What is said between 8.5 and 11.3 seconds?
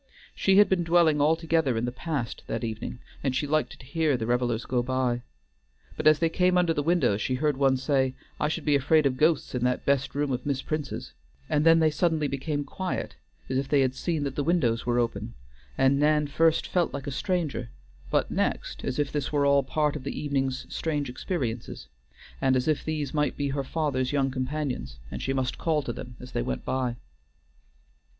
be afraid of ghosts in that best room of Miss Prince's,"